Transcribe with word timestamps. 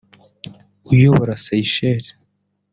uyobora 0.91 1.33
Seychelles 1.45 2.07